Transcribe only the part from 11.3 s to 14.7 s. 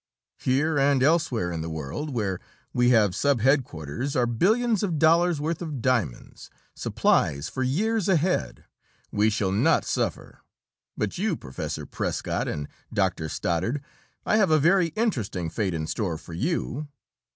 Professor Prescott and Doctor Stoddard I have a